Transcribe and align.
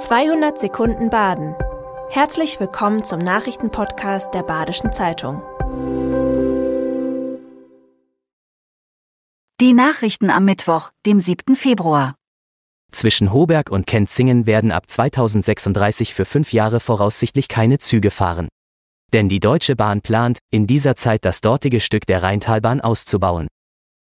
200 0.00 0.58
Sekunden 0.58 1.10
Baden. 1.10 1.54
Herzlich 2.08 2.58
willkommen 2.58 3.04
zum 3.04 3.18
Nachrichtenpodcast 3.18 4.32
der 4.32 4.42
Badischen 4.42 4.94
Zeitung. 4.94 5.42
Die 9.60 9.74
Nachrichten 9.74 10.30
am 10.30 10.46
Mittwoch, 10.46 10.88
dem 11.04 11.20
7. 11.20 11.54
Februar. 11.54 12.14
Zwischen 12.90 13.30
Hoberg 13.30 13.70
und 13.70 13.86
Kenzingen 13.86 14.46
werden 14.46 14.72
ab 14.72 14.88
2036 14.88 16.14
für 16.14 16.24
fünf 16.24 16.54
Jahre 16.54 16.80
voraussichtlich 16.80 17.48
keine 17.48 17.76
Züge 17.76 18.10
fahren. 18.10 18.48
Denn 19.12 19.28
die 19.28 19.38
Deutsche 19.38 19.76
Bahn 19.76 20.00
plant, 20.00 20.38
in 20.50 20.66
dieser 20.66 20.96
Zeit 20.96 21.26
das 21.26 21.42
dortige 21.42 21.78
Stück 21.78 22.06
der 22.06 22.22
Rheintalbahn 22.22 22.80
auszubauen. 22.80 23.48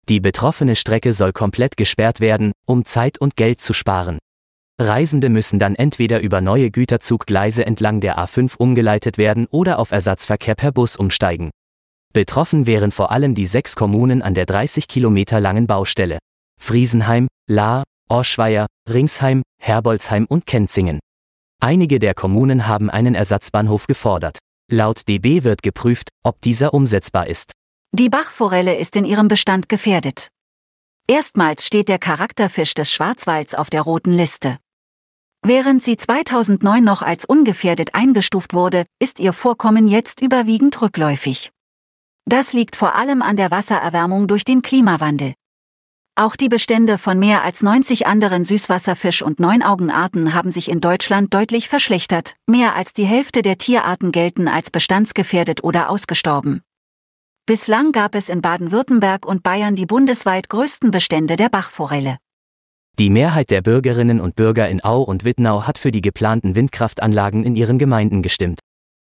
Die 0.09 0.19
betroffene 0.19 0.75
Strecke 0.75 1.13
soll 1.13 1.31
komplett 1.31 1.77
gesperrt 1.77 2.19
werden, 2.19 2.51
um 2.67 2.83
Zeit 2.83 3.17
und 3.17 3.37
Geld 3.37 3.61
zu 3.61 3.71
sparen. 3.71 4.19
Reisende 4.79 5.29
müssen 5.29 5.57
dann 5.57 5.75
entweder 5.75 6.19
über 6.19 6.41
neue 6.41 6.69
Güterzuggleise 6.69 7.65
entlang 7.65 8.01
der 8.01 8.19
A5 8.19 8.57
umgeleitet 8.57 9.17
werden 9.17 9.47
oder 9.49 9.79
auf 9.79 9.91
Ersatzverkehr 9.91 10.55
per 10.55 10.73
Bus 10.73 10.97
umsteigen. 10.97 11.51
Betroffen 12.13 12.65
wären 12.65 12.91
vor 12.91 13.11
allem 13.11 13.35
die 13.35 13.45
sechs 13.45 13.75
Kommunen 13.77 14.21
an 14.21 14.33
der 14.33 14.45
30 14.45 14.89
Kilometer 14.89 15.39
langen 15.39 15.65
Baustelle. 15.65 16.19
Friesenheim, 16.61 17.27
Lahr, 17.49 17.83
Orschweier, 18.09 18.67
Ringsheim, 18.89 19.43
Herbolzheim 19.61 20.25
und 20.25 20.45
Kenzingen. 20.45 20.99
Einige 21.61 21.99
der 21.99 22.13
Kommunen 22.13 22.67
haben 22.67 22.89
einen 22.89 23.15
Ersatzbahnhof 23.15 23.87
gefordert. 23.87 24.39
Laut 24.69 25.07
DB 25.07 25.43
wird 25.43 25.63
geprüft, 25.63 26.09
ob 26.23 26.41
dieser 26.41 26.73
umsetzbar 26.73 27.27
ist. 27.27 27.53
Die 27.93 28.09
Bachforelle 28.09 28.75
ist 28.75 28.97
in 28.97 29.05
ihrem 29.05 29.29
Bestand 29.29 29.69
gefährdet. 29.69 30.27
Erstmals 31.07 31.65
steht 31.65 31.87
der 31.87 31.99
Charakterfisch 31.99 32.73
des 32.73 32.91
Schwarzwalds 32.91 33.55
auf 33.55 33.69
der 33.69 33.83
roten 33.83 34.11
Liste. 34.11 34.57
Während 35.47 35.83
sie 35.83 35.95
2009 35.95 36.83
noch 36.83 37.03
als 37.03 37.23
ungefährdet 37.23 37.93
eingestuft 37.93 38.55
wurde, 38.55 38.87
ist 38.97 39.19
ihr 39.19 39.31
Vorkommen 39.31 39.87
jetzt 39.87 40.19
überwiegend 40.19 40.81
rückläufig. 40.81 41.51
Das 42.27 42.53
liegt 42.53 42.75
vor 42.75 42.95
allem 42.95 43.21
an 43.21 43.37
der 43.37 43.51
Wassererwärmung 43.51 44.27
durch 44.27 44.43
den 44.43 44.63
Klimawandel. 44.63 45.35
Auch 46.15 46.35
die 46.35 46.49
Bestände 46.49 46.97
von 46.97 47.19
mehr 47.19 47.43
als 47.43 47.61
90 47.61 48.07
anderen 48.07 48.43
Süßwasserfisch- 48.43 49.21
und 49.21 49.39
Neunaugenarten 49.39 50.33
haben 50.33 50.49
sich 50.49 50.67
in 50.67 50.81
Deutschland 50.81 51.31
deutlich 51.31 51.69
verschlechtert, 51.69 52.33
mehr 52.47 52.75
als 52.75 52.93
die 52.93 53.05
Hälfte 53.05 53.43
der 53.43 53.59
Tierarten 53.59 54.11
gelten 54.11 54.47
als 54.47 54.71
bestandsgefährdet 54.71 55.63
oder 55.63 55.91
ausgestorben. 55.91 56.63
Bislang 57.45 57.91
gab 57.91 58.15
es 58.15 58.29
in 58.29 58.41
Baden-Württemberg 58.41 59.27
und 59.27 59.43
Bayern 59.43 59.75
die 59.75 59.85
bundesweit 59.85 60.49
größten 60.49 60.89
Bestände 60.89 61.35
der 61.35 61.49
Bachforelle. 61.49 62.17
Die 62.97 63.09
Mehrheit 63.09 63.49
der 63.49 63.61
Bürgerinnen 63.61 64.21
und 64.21 64.37
Bürger 64.37 64.69
in 64.69 64.81
Au 64.81 65.01
und 65.01 65.25
Wittnau 65.25 65.63
hat 65.63 65.77
für 65.77 65.91
die 65.91 65.99
geplanten 65.99 66.55
Windkraftanlagen 66.55 67.43
in 67.43 67.57
ihren 67.57 67.77
Gemeinden 67.77 68.21
gestimmt. 68.21 68.59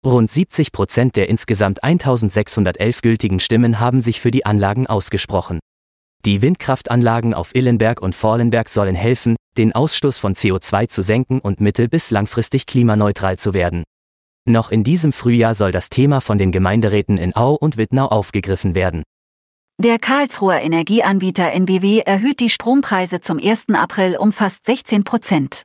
Rund 0.04 0.28
70 0.28 0.72
Prozent 0.72 1.14
der 1.14 1.28
insgesamt 1.28 1.84
1611 1.84 3.02
gültigen 3.02 3.38
Stimmen 3.38 3.78
haben 3.78 4.00
sich 4.00 4.20
für 4.20 4.32
die 4.32 4.44
Anlagen 4.44 4.88
ausgesprochen. 4.88 5.60
Die 6.24 6.42
Windkraftanlagen 6.42 7.34
auf 7.34 7.54
Illenberg 7.54 8.02
und 8.02 8.16
Vorlenberg 8.16 8.68
sollen 8.68 8.96
helfen, 8.96 9.36
den 9.56 9.72
Ausstoß 9.72 10.18
von 10.18 10.34
CO2 10.34 10.88
zu 10.88 11.00
senken 11.00 11.38
und 11.38 11.60
mittel- 11.60 11.88
bis 11.88 12.10
langfristig 12.10 12.66
klimaneutral 12.66 13.38
zu 13.38 13.54
werden. 13.54 13.84
Noch 14.44 14.72
in 14.72 14.82
diesem 14.82 15.12
Frühjahr 15.12 15.54
soll 15.54 15.70
das 15.70 15.88
Thema 15.88 16.20
von 16.20 16.36
den 16.36 16.50
Gemeinderäten 16.50 17.16
in 17.16 17.36
Au 17.36 17.54
und 17.54 17.76
Wittnau 17.76 18.06
aufgegriffen 18.06 18.74
werden. 18.74 19.04
Der 19.80 20.00
Karlsruher 20.00 20.60
Energieanbieter 20.60 21.52
NBW 21.52 22.00
erhöht 22.00 22.40
die 22.40 22.48
Strompreise 22.48 23.20
zum 23.20 23.38
1. 23.38 23.66
April 23.74 24.16
um 24.16 24.32
fast 24.32 24.66
16 24.66 25.04
Prozent. 25.04 25.62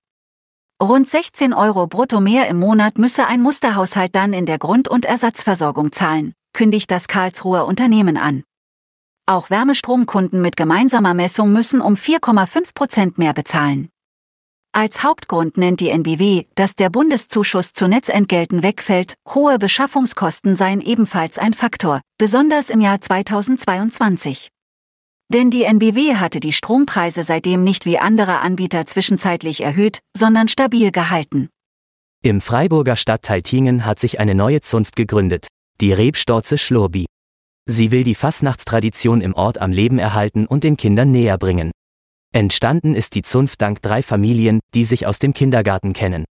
Rund 0.80 1.10
16 1.10 1.52
Euro 1.52 1.88
brutto 1.88 2.22
mehr 2.22 2.48
im 2.48 2.60
Monat 2.60 3.00
müsse 3.00 3.26
ein 3.26 3.42
Musterhaushalt 3.42 4.14
dann 4.14 4.34
in 4.34 4.46
der 4.46 4.60
Grund- 4.60 4.88
und 4.88 5.06
Ersatzversorgung 5.06 5.92
zahlen, 5.92 6.34
kündigt 6.54 6.92
das 6.92 7.08
Karlsruher 7.08 7.66
Unternehmen 7.66 8.18
an. 8.18 8.44
Auch 9.26 9.50
Wärmestromkunden 9.50 10.44
mit 10.44 10.58
gemeinsamer 10.58 11.16
Messung 11.16 11.52
müssen 11.52 11.82
um 11.82 11.96
4,5 11.96 12.76
Prozent 12.76 13.18
mehr 13.18 13.34
bezahlen. 13.34 13.90
Als 14.76 15.04
Hauptgrund 15.04 15.56
nennt 15.56 15.82
die 15.82 15.90
NBW, 15.90 16.46
dass 16.56 16.76
der 16.76 16.90
Bundeszuschuss 16.90 17.74
zu 17.74 17.88
Netzentgelten 17.88 18.64
wegfällt, 18.64 19.14
hohe 19.30 19.60
Beschaffungskosten 19.60 20.56
seien 20.56 20.82
ebenfalls 20.82 21.38
ein 21.38 21.54
Faktor, 21.54 22.02
besonders 22.18 22.72
im 22.72 22.82
Jahr 22.82 23.00
2022. 23.00 24.50
Denn 25.32 25.52
die 25.52 25.62
NBW 25.62 26.16
hatte 26.16 26.40
die 26.40 26.52
Strompreise 26.52 27.24
seitdem 27.24 27.64
nicht 27.64 27.86
wie 27.86 28.00
andere 28.00 28.40
Anbieter 28.40 28.88
zwischenzeitlich 28.88 29.62
erhöht, 29.62 30.00
sondern 30.18 30.48
stabil 30.48 30.92
gehalten. 30.92 31.50
Im 32.24 32.42
Freiburger 32.42 32.96
Stadtteil 32.96 33.44
Tingen 33.44 33.86
hat 33.86 34.00
sich 34.00 34.20
eine 34.20 34.34
neue 34.34 34.62
Zunft 34.62 34.96
gegründet, 34.96 35.46
die 35.82 35.94
Rebstorze 35.94 36.58
Schlurbi. 36.58 37.06
Sie 37.68 37.92
will 37.92 38.04
die 38.04 38.16
Fastnachtstradition 38.16 39.22
im 39.22 39.36
Ort 39.36 39.60
am 39.60 39.72
Leben 39.72 40.00
erhalten 40.00 40.48
und 40.48 40.64
den 40.64 40.78
Kindern 40.78 41.12
näher 41.12 41.38
bringen. 41.38 41.72
Entstanden 42.36 42.96
ist 42.96 43.14
die 43.14 43.22
Zunft 43.22 43.62
dank 43.62 43.82
drei 43.84 44.02
Familien, 44.02 44.60
die 44.74 44.86
sich 44.86 45.06
aus 45.06 45.20
dem 45.20 45.34
Kindergarten 45.34 45.94
kennen. 45.94 46.26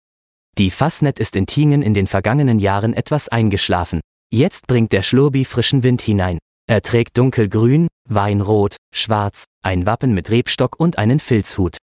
Die 0.58 0.72
Fassnet 0.72 1.20
ist 1.20 1.36
in 1.36 1.46
Tingen 1.46 1.84
in 1.84 1.94
den 1.94 2.08
vergangenen 2.08 2.58
Jahren 2.58 2.94
etwas 2.94 3.30
eingeschlafen. 3.30 4.02
Jetzt 4.34 4.66
bringt 4.66 4.94
der 4.94 5.04
Schlurbi 5.04 5.46
frischen 5.46 5.84
Wind 5.84 6.02
hinein. 6.02 6.40
Er 6.68 6.82
trägt 6.82 7.20
dunkelgrün, 7.20 7.88
weinrot, 8.10 8.78
schwarz, 8.94 9.46
ein 9.64 9.86
Wappen 9.86 10.14
mit 10.14 10.32
Rebstock 10.32 10.80
und 10.80 10.98
einen 10.98 11.20
Filzhut. 11.20 11.78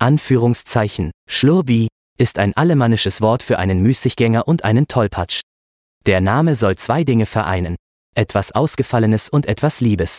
Anführungszeichen, 0.00 1.12
Schlurbi, 1.28 1.86
ist 2.18 2.40
ein 2.40 2.56
alemannisches 2.56 3.20
Wort 3.20 3.44
für 3.44 3.58
einen 3.58 3.80
Müßiggänger 3.80 4.48
und 4.48 4.64
einen 4.64 4.88
Tollpatsch. 4.88 5.40
Der 6.06 6.20
Name 6.20 6.56
soll 6.56 6.76
zwei 6.76 7.04
Dinge 7.04 7.26
vereinen. 7.26 7.76
Etwas 8.16 8.50
Ausgefallenes 8.52 9.28
und 9.28 9.46
etwas 9.46 9.80
Liebes. 9.80 10.18